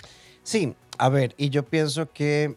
[0.44, 2.56] Sí, a ver, y yo pienso que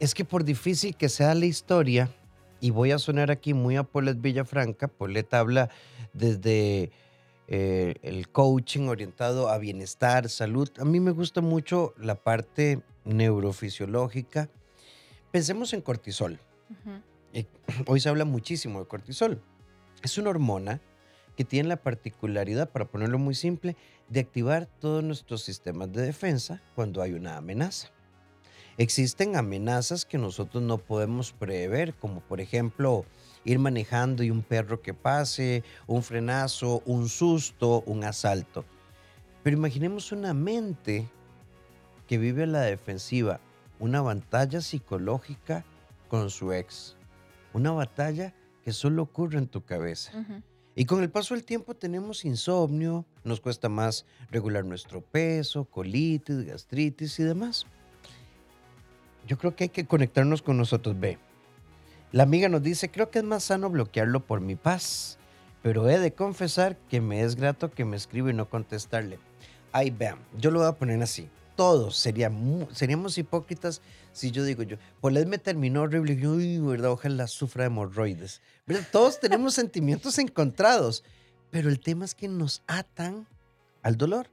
[0.00, 2.10] es que por difícil que sea la historia,
[2.60, 5.70] y voy a sonar aquí muy a Paulette Villafranca, Paulette habla
[6.18, 6.90] desde
[7.46, 10.68] eh, el coaching orientado a bienestar, salud.
[10.78, 14.50] A mí me gusta mucho la parte neurofisiológica.
[15.30, 16.38] Pensemos en cortisol.
[17.32, 17.46] Eh,
[17.86, 19.40] Hoy se habla muchísimo de cortisol.
[20.02, 20.80] Es una hormona
[21.36, 23.76] que tiene la particularidad, para ponerlo muy simple,
[24.08, 27.90] de activar todos nuestros sistemas de defensa cuando hay una amenaza.
[28.78, 33.04] Existen amenazas que nosotros no podemos prever, como por ejemplo
[33.44, 38.64] ir manejando y un perro que pase, un frenazo, un susto, un asalto.
[39.42, 41.08] Pero imaginemos una mente
[42.06, 43.40] que vive a la defensiva,
[43.80, 45.64] una batalla psicológica
[46.06, 46.94] con su ex,
[47.52, 50.12] una batalla que solo ocurre en tu cabeza.
[50.76, 56.44] Y con el paso del tiempo tenemos insomnio, nos cuesta más regular nuestro peso, colitis,
[56.44, 57.66] gastritis y demás.
[59.28, 60.98] Yo creo que hay que conectarnos con nosotros.
[60.98, 61.18] Ve,
[62.10, 65.18] la amiga nos dice, creo que es más sano bloquearlo por mi paz.
[65.62, 69.18] pero he de confesar que me es grato que me escriba y no contestarle.
[69.72, 71.28] Ahí vean, yo lo voy a poner así.
[71.56, 76.90] Todos seríamos, seríamos hipócritas si yo digo yo, Paulette me terminó horrible yo, uy, verdad,
[76.90, 78.40] ojalá sufra de hemorroides.
[78.90, 81.04] Todos tenemos sentimientos encontrados,
[81.50, 83.26] pero el tema es que nos atan
[83.82, 84.28] al dolor.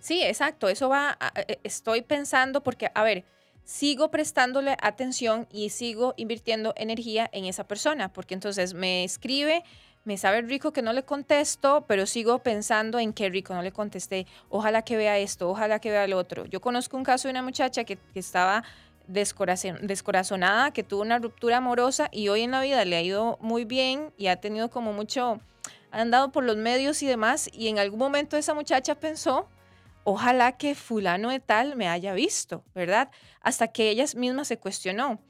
[0.00, 0.68] Sí, exacto.
[0.68, 1.16] Eso va,
[1.48, 3.24] e, estoy pensando porque, a ver,
[3.70, 9.62] sigo prestándole atención y sigo invirtiendo energía en esa persona, porque entonces me escribe,
[10.02, 13.70] me sabe rico que no le contesto, pero sigo pensando en qué rico no le
[13.70, 14.26] contesté.
[14.48, 16.46] Ojalá que vea esto, ojalá que vea el otro.
[16.46, 18.64] Yo conozco un caso de una muchacha que, estaba
[19.06, 23.64] descorazonada, que tuvo una ruptura amorosa y hoy en la vida le ha ido muy
[23.64, 25.40] bien y ha tenido como mucho,
[25.92, 29.48] ha andado por los medios y demás, y en algún momento esa muchacha pensó
[30.10, 33.10] ojalá que fulano de tal me haya visto, ¿verdad?
[33.40, 35.20] Hasta que ella misma se cuestionó,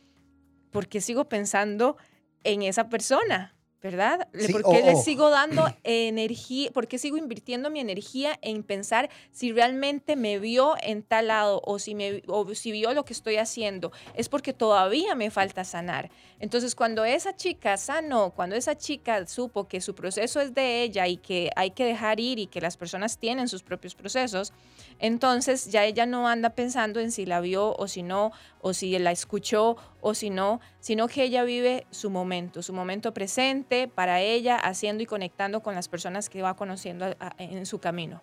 [0.70, 1.96] ¿por qué sigo pensando
[2.44, 3.54] en esa persona?
[3.82, 4.28] ¿Verdad?
[4.52, 6.70] ¿Por qué le sigo dando energía?
[6.70, 11.62] ¿Por qué sigo invirtiendo mi energía en pensar si realmente me vio en tal lado
[11.64, 13.92] o si, me, o si vio lo que estoy haciendo?
[14.14, 16.10] Es porque todavía me falta sanar.
[16.38, 21.06] Entonces, cuando esa chica sanó, cuando esa chica supo que su proceso es de ella
[21.06, 24.52] y que hay que dejar ir y que las personas tienen sus propios procesos,
[25.00, 28.98] entonces ya ella no anda pensando en si la vio o si no, o si
[28.98, 34.20] la escuchó o si no, sino que ella vive su momento, su momento presente para
[34.20, 37.06] ella, haciendo y conectando con las personas que va conociendo
[37.38, 38.20] en su camino.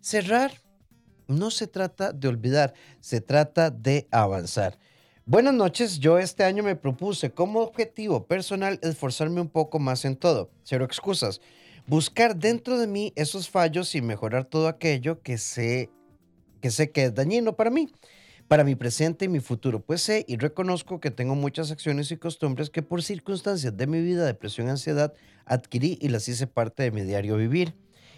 [0.00, 0.52] Cerrar
[1.28, 4.78] no se trata de olvidar, se trata de avanzar.
[5.24, 10.16] Buenas noches, yo este año me propuse como objetivo personal esforzarme un poco más en
[10.16, 11.40] todo, cero excusas,
[11.86, 15.90] buscar dentro de mí esos fallos y mejorar todo aquello que sé
[16.62, 17.92] que, sé que es dañino para mí
[18.48, 22.18] para mi presente y mi futuro, pues sé y reconozco que tengo muchas acciones y
[22.18, 25.14] costumbres que por circunstancias de mi vida, depresión y ansiedad,
[25.46, 27.74] adquirí y las hice parte de mi diario vivir.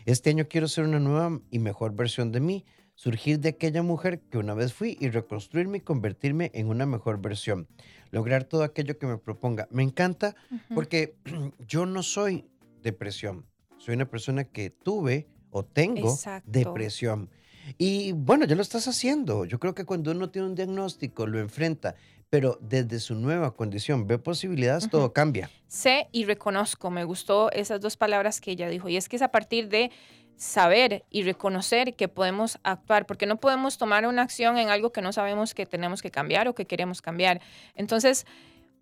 [0.06, 2.64] Este año quiero ser una nueva y mejor versión de mí,
[2.96, 7.20] surgir de aquella mujer que una vez fui y reconstruirme y convertirme en una mejor
[7.20, 7.68] versión.
[8.10, 9.68] Lograr todo aquello que me proponga.
[9.70, 10.34] Me encanta
[10.74, 11.16] porque
[11.60, 12.44] yo no soy
[12.82, 13.46] depresión.
[13.78, 17.30] Soy una persona que tuve o tengo depresión.
[17.78, 19.44] Y bueno, ya lo estás haciendo.
[19.44, 21.94] Yo creo que cuando uno tiene un diagnóstico, lo enfrenta,
[22.30, 25.50] pero desde su nueva condición ve posibilidades, todo cambia.
[25.68, 29.22] Sé y reconozco, me gustó esas dos palabras que ella dijo, y es que es
[29.22, 29.90] a partir de
[30.36, 35.00] saber y reconocer que podemos actuar, porque no podemos tomar una acción en algo que
[35.00, 37.40] no sabemos que tenemos que cambiar o que queremos cambiar.
[37.76, 38.26] Entonces,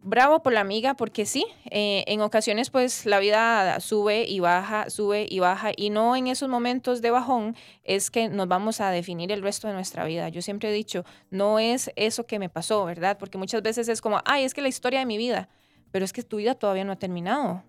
[0.02, 4.90] bravo por la amiga, porque sí, eh, en ocasiones pues la vida sube y baja,
[4.90, 8.90] sube y baja, y no en esos momentos de bajón es que nos vamos a
[8.90, 10.28] definir el resto de nuestra vida.
[10.28, 13.16] Yo siempre he dicho, no es eso que me pasó, ¿verdad?
[13.18, 15.48] Porque muchas veces es como, ay, es que la historia de mi vida,
[15.90, 17.62] pero es que tu vida todavía no ha terminado.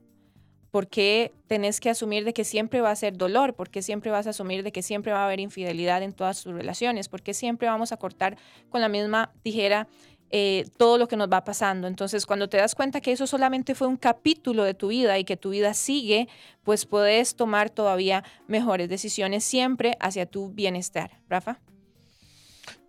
[0.74, 3.54] ¿Por qué tenés que asumir de que siempre va a ser dolor?
[3.54, 6.42] ¿Por qué siempre vas a asumir de que siempre va a haber infidelidad en todas
[6.42, 7.10] tus relaciones?
[7.10, 9.88] ¿Por qué siempre vamos a cortar con la misma tijera
[10.36, 11.86] eh, todo lo que nos va pasando.
[11.86, 15.26] Entonces, cuando te das cuenta que eso solamente fue un capítulo de tu vida y
[15.26, 16.28] que tu vida sigue,
[16.64, 21.22] pues puedes tomar todavía mejores decisiones siempre hacia tu bienestar.
[21.30, 21.60] Rafa.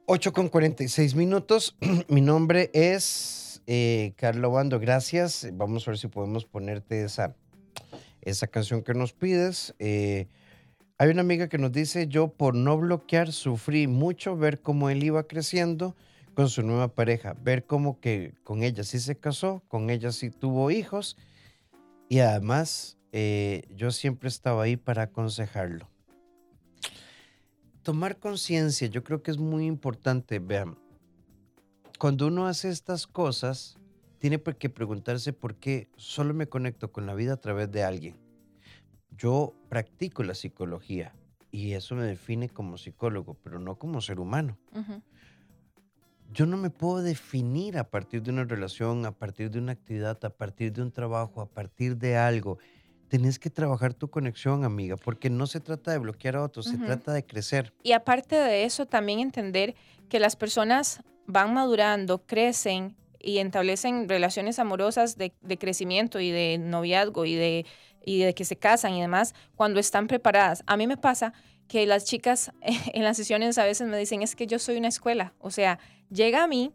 [0.06, 1.76] 8 con 46 minutos.
[2.08, 4.80] Mi nombre es eh, Carlos Bando.
[4.80, 5.46] Gracias.
[5.52, 7.36] Vamos a ver si podemos ponerte esa,
[8.22, 9.74] esa canción que nos pides.
[9.78, 10.28] Eh,
[10.96, 15.04] hay una amiga que nos dice, yo por no bloquear sufrí mucho ver cómo él
[15.04, 15.94] iba creciendo
[16.34, 20.30] con su nueva pareja, ver cómo que con ella sí se casó, con ella sí
[20.30, 21.16] tuvo hijos
[22.08, 25.88] y además eh, yo siempre estaba ahí para aconsejarlo.
[27.82, 30.78] Tomar conciencia, yo creo que es muy importante, vean,
[31.98, 33.78] cuando uno hace estas cosas,
[34.18, 38.16] tiene que preguntarse por qué solo me conecto con la vida a través de alguien.
[39.10, 41.14] Yo practico la psicología
[41.50, 44.58] y eso me define como psicólogo, pero no como ser humano
[46.32, 50.22] yo no me puedo definir a partir de una relación, a partir de una actividad,
[50.24, 52.58] a partir de un trabajo, a partir de algo.
[53.08, 56.78] Tenés que trabajar tu conexión, amiga, porque no se trata de bloquear a otros, se
[56.78, 57.72] trata de crecer.
[57.82, 59.74] Y aparte de eso, también entender
[60.08, 66.58] que las personas van madurando, crecen y establecen relaciones amorosas de, de crecimiento y de
[66.58, 67.66] noviazgo y de,
[68.04, 70.62] y de que se casan y demás cuando están preparadas.
[70.66, 71.32] A mí me pasa
[71.68, 74.88] que las chicas en las sesiones a veces me dicen, es que yo soy una
[74.88, 75.78] escuela, o sea,
[76.10, 76.72] llega a mí,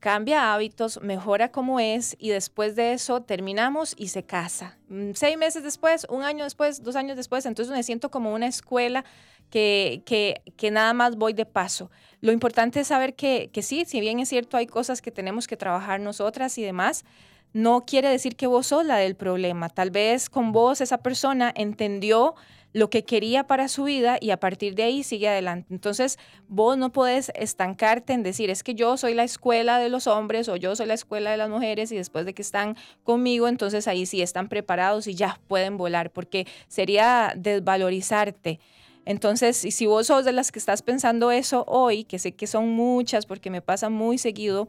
[0.00, 4.78] cambia hábitos, mejora como es y después de eso terminamos y se casa.
[4.88, 8.46] Mm, seis meses después, un año después, dos años después, entonces me siento como una
[8.46, 9.04] escuela
[9.50, 11.90] que, que, que nada más voy de paso.
[12.20, 15.46] Lo importante es saber que, que sí, si bien es cierto, hay cosas que tenemos
[15.46, 17.04] que trabajar nosotras y demás,
[17.52, 19.68] no quiere decir que vos sos la del problema.
[19.70, 22.34] Tal vez con vos esa persona entendió
[22.72, 25.72] lo que quería para su vida y a partir de ahí sigue adelante.
[25.72, 30.06] Entonces, vos no puedes estancarte en decir, es que yo soy la escuela de los
[30.06, 33.48] hombres o yo soy la escuela de las mujeres y después de que están conmigo,
[33.48, 38.60] entonces ahí sí están preparados y ya pueden volar, porque sería desvalorizarte.
[39.04, 42.68] Entonces, si vos sos de las que estás pensando eso hoy, que sé que son
[42.68, 44.68] muchas porque me pasa muy seguido,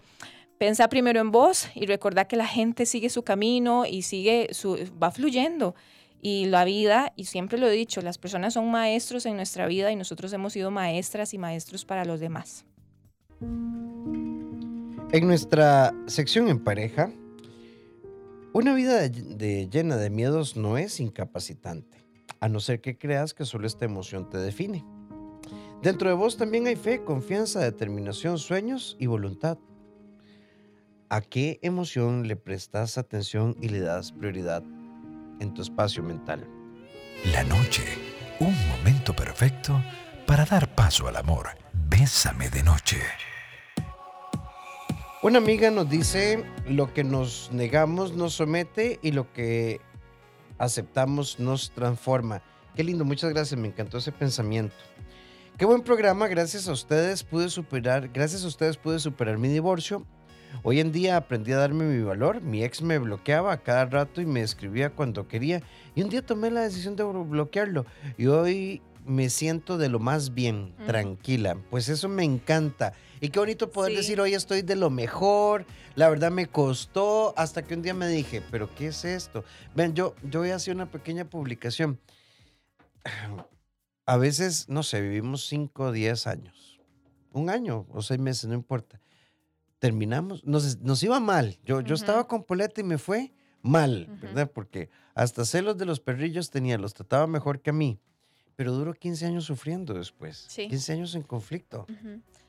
[0.59, 4.77] Pensa primero en vos y recordá que la gente sigue su camino y sigue su,
[5.01, 5.73] va fluyendo.
[6.21, 9.91] Y la vida, y siempre lo he dicho, las personas son maestros en nuestra vida
[9.91, 12.65] y nosotros hemos sido maestras y maestros para los demás.
[15.11, 17.11] En nuestra sección en pareja,
[18.51, 22.05] una vida llena de miedos no es incapacitante,
[22.39, 24.85] a no ser que creas que solo esta emoción te define.
[25.81, 29.57] Dentro de vos también hay fe, confianza, determinación, sueños y voluntad.
[31.07, 34.63] ¿A qué emoción le prestas atención y le das prioridad
[35.39, 36.47] en tu espacio mental.
[37.33, 37.83] La noche,
[38.39, 39.81] un momento perfecto
[40.25, 41.49] para dar paso al amor.
[41.73, 42.97] Bésame de noche.
[45.21, 49.81] Una amiga nos dice, lo que nos negamos nos somete y lo que
[50.57, 52.41] aceptamos nos transforma.
[52.75, 54.75] Qué lindo, muchas gracias, me encantó ese pensamiento.
[55.57, 60.05] Qué buen programa, gracias a ustedes pude superar, gracias a ustedes pude superar mi divorcio
[60.63, 62.41] Hoy en día aprendí a darme mi valor.
[62.41, 65.61] Mi ex me bloqueaba a cada rato y me escribía cuando quería.
[65.95, 67.85] Y un día tomé la decisión de bloquearlo.
[68.17, 71.57] Y hoy me siento de lo más bien, tranquila.
[71.69, 72.93] Pues eso me encanta.
[73.21, 75.65] Y qué bonito poder decir, hoy estoy de lo mejor.
[75.95, 79.43] La verdad me costó hasta que un día me dije, pero ¿qué es esto?
[79.75, 81.99] Ven, yo, yo voy a hacer una pequeña publicación.
[84.05, 86.79] A veces, no sé, vivimos 5 o 10 años.
[87.31, 88.99] Un año o seis meses, no importa
[89.79, 91.57] terminamos, nos, nos iba mal.
[91.63, 94.51] Yo, yo estaba con Poleta y me fue mal, ¿verdad?
[94.51, 97.99] Porque hasta celos de los perrillos tenía, los trataba mejor que a mí.
[98.55, 100.47] Pero duró 15 años sufriendo después.
[100.53, 101.87] 15 años en conflicto.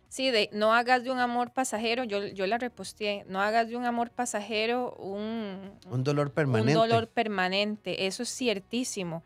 [0.09, 3.77] Sí, de no hagas de un amor pasajero, yo, yo la reposteé, no hagas de
[3.77, 6.73] un amor pasajero un, un dolor permanente.
[6.73, 9.23] Un dolor permanente, eso es ciertísimo.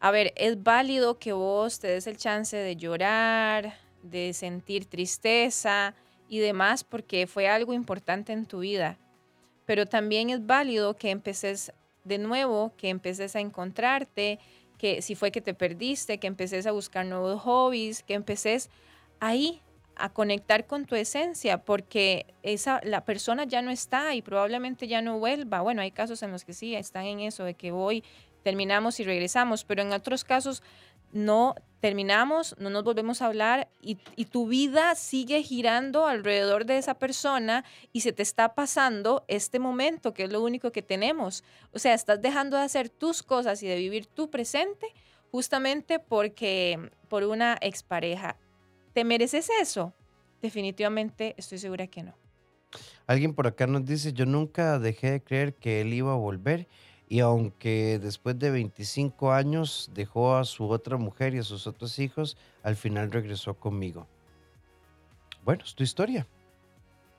[0.00, 5.94] A ver, es válido que vos te des el chance de llorar, de sentir tristeza,
[6.28, 8.98] y demás porque fue algo importante en tu vida.
[9.64, 11.72] Pero también es válido que empeces
[12.04, 14.38] de nuevo, que empeces a encontrarte,
[14.78, 18.70] que si fue que te perdiste, que empeces a buscar nuevos hobbies, que empeces
[19.20, 19.60] ahí
[19.96, 25.00] a conectar con tu esencia, porque esa, la persona ya no está y probablemente ya
[25.00, 25.62] no vuelva.
[25.62, 28.04] Bueno, hay casos en los que sí, están en eso, de que voy,
[28.42, 30.62] terminamos y regresamos, pero en otros casos
[31.12, 36.94] no terminamos, no nos volvemos a hablar y, tu vida sigue girando alrededor de esa
[36.94, 41.44] persona y se te está pasando este momento, que es lo único que tenemos.
[41.72, 44.88] O sea, estás dejando de hacer tus cosas y de vivir tu presente
[45.30, 48.36] justamente porque por una expareja.
[48.92, 49.92] ¿Te mereces eso?
[50.42, 52.14] Definitivamente estoy segura que no.
[53.06, 56.66] Alguien por acá nos dice, yo nunca dejé de creer que él iba a volver
[57.08, 61.98] y aunque después de 25 años dejó a su otra mujer y a sus otros
[61.98, 64.06] hijos, al final regresó conmigo.
[65.44, 66.26] Bueno, es tu historia.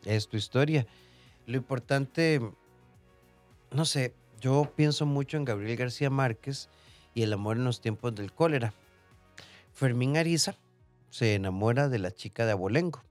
[0.04, 0.86] Es tu historia.
[1.46, 2.42] Lo importante,
[3.72, 6.68] no sé, yo pienso mucho en Gabriel García Márquez
[7.14, 8.74] y el amor en los tiempos del cólera.
[9.72, 10.56] Fermín Ariza
[11.10, 13.04] se enamora de la chica de Abolengo.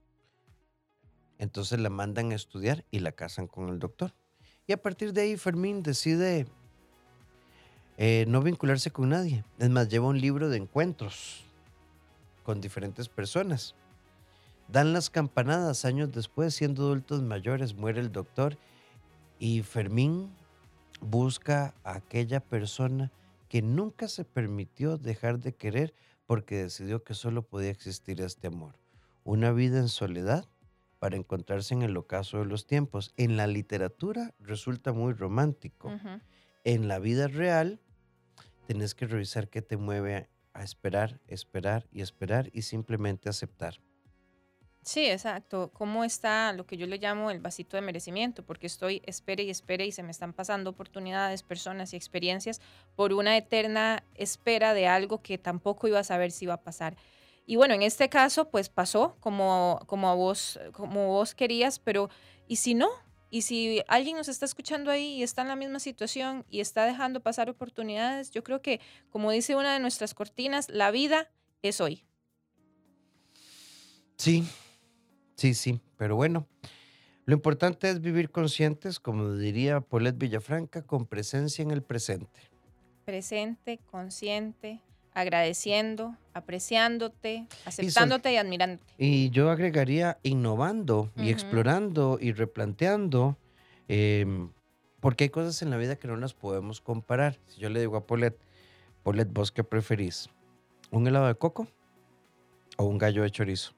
[1.39, 4.13] Entonces la mandan a estudiar y la casan con el doctor.
[4.67, 6.45] Y a partir de ahí Fermín decide
[7.97, 9.43] eh, no vincularse con nadie.
[9.59, 11.43] Es más, lleva un libro de encuentros
[12.43, 13.75] con diferentes personas.
[14.67, 18.57] Dan las campanadas años después, siendo adultos mayores, muere el doctor
[19.39, 20.29] y Fermín
[21.01, 23.11] busca a aquella persona
[23.49, 25.93] que nunca se permitió dejar de querer
[26.25, 28.75] porque decidió que solo podía existir este amor.
[29.23, 30.45] Una vida en soledad
[30.99, 33.13] para encontrarse en el ocaso de los tiempos.
[33.17, 35.91] En la literatura resulta muy romántico.
[36.63, 37.79] En la vida real
[38.67, 43.79] tenés que revisar qué te mueve a esperar, esperar y esperar y simplemente aceptar.
[44.83, 45.71] Sí, exacto.
[45.73, 48.43] ¿Cómo está lo que yo le llamo el vasito de merecimiento?
[48.43, 52.61] Porque estoy espere y espere y se me están pasando oportunidades, personas y experiencias
[52.95, 56.95] por una eterna espera de algo que tampoco iba a saber si iba a pasar.
[57.45, 62.09] Y bueno, en este caso, pues pasó como, como, a vos, como vos querías, pero
[62.47, 62.89] ¿y si no?
[63.29, 66.85] Y si alguien nos está escuchando ahí y está en la misma situación y está
[66.85, 71.29] dejando pasar oportunidades, yo creo que, como dice una de nuestras cortinas, la vida
[71.61, 72.05] es hoy.
[74.17, 74.47] Sí,
[75.35, 76.47] sí, sí, pero bueno,
[77.27, 82.39] Lo importante es vivir conscientes, como diría Paulette Villafranca, con presencia en el presente.
[83.03, 84.79] Presente, consciente,
[85.17, 88.93] agradeciendo, apreciándote, aceptándote y, admirándote.
[88.99, 93.35] Y yo agregaría innovando y explorando y replanteando,
[93.87, 94.51] em,
[94.99, 97.39] porque hay cosas en la vida que no las podemos comparar.
[97.47, 98.39] Si yo le digo a Paulette,
[99.01, 100.29] Paulette, ¿vos qué preferís?
[100.91, 101.67] ¿Un helado de coco
[102.77, 103.73] o un gallo de chorizo?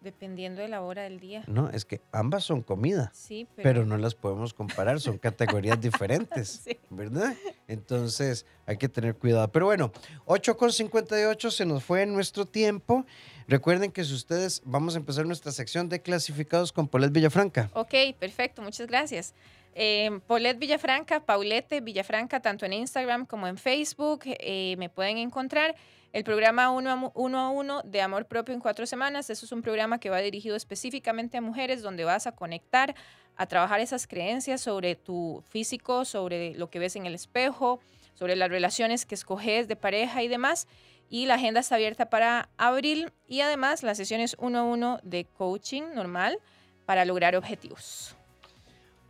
[0.00, 1.44] Dependiendo de la hora del día.
[1.46, 5.78] No, es que ambas son comida, Sí, pero, pero no las podemos comparar, son categorías
[5.80, 6.62] diferentes.
[6.64, 6.78] Sí.
[6.88, 7.34] ¿verdad?
[7.68, 9.46] Entonces hay que tener cuidado.
[9.52, 9.92] Pero bueno,
[10.26, 13.04] 8.58 se nos fue nuestro tiempo.
[13.46, 17.70] Recuerden que si ustedes, vamos a empezar nuestra sección de clasificados con Paulette Villafranca.
[17.74, 19.34] Ok, perfecto, muchas gracias.
[19.74, 25.74] Eh, Paulette Villafranca, Paulette Villafranca, tanto en Instagram como en Facebook, eh, me pueden encontrar.
[26.12, 29.52] El programa uno a, uno a uno de Amor Propio en cuatro semanas, eso es
[29.52, 32.96] un programa que va dirigido específicamente a mujeres, donde vas a conectar,
[33.36, 37.78] a trabajar esas creencias sobre tu físico, sobre lo que ves en el espejo,
[38.14, 40.66] sobre las relaciones que escoges de pareja y demás.
[41.08, 45.24] Y la agenda está abierta para abril y además las sesiones uno a uno de
[45.24, 46.38] coaching normal
[46.86, 48.16] para lograr objetivos.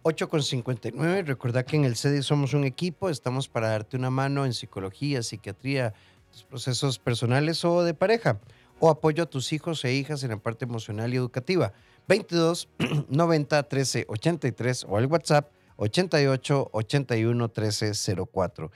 [0.03, 4.55] 8.59, recordad que en el CEDI somos un equipo, estamos para darte una mano en
[4.55, 5.93] psicología, psiquiatría,
[6.33, 8.41] tus procesos personales o de pareja,
[8.79, 11.75] o apoyo a tus hijos e hijas en la parte emocional y educativa.
[12.09, 12.69] 22
[13.09, 17.93] 90 13 83 o al WhatsApp 88 81 13
[18.33, 18.71] 04.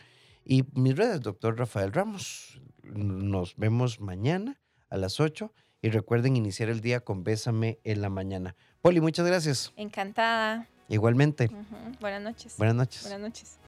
[0.44, 2.60] Y mis redes, doctor Rafael Ramos.
[2.82, 4.60] Nos vemos mañana
[4.90, 5.50] a las 8
[5.80, 8.54] y recuerden iniciar el día con Bésame en la mañana.
[8.82, 9.72] Poli, muchas gracias.
[9.76, 10.68] Encantada.
[10.88, 11.50] Igualmente.
[12.00, 12.56] Buenas noches.
[12.58, 13.02] Buenas noches.
[13.02, 13.58] Buenas noches.